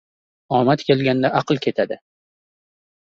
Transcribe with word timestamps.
•Omad 0.59 0.83
kelganda 0.87 1.31
aql 1.39 1.57
ketadi. 1.63 1.97